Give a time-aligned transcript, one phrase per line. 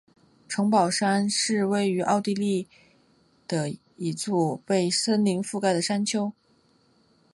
[0.47, 6.33] 城堡山是位于奥地利格拉兹的一处被森林覆盖的山丘。